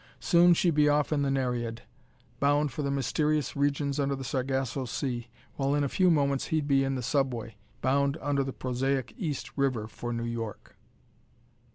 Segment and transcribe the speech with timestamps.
[0.19, 1.83] Soon she'd be off in the Nereid,
[2.39, 5.27] bound for the mysterious regions under the Sargasso Sea,
[5.57, 9.55] while in a few moments he'd be in the subway, bound under the prosaic East
[9.55, 10.75] River for New York.